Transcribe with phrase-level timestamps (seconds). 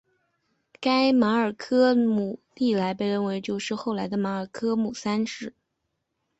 [0.79, 5.53] 该马尔科姆历来被认为就是后来的马尔科姆三世。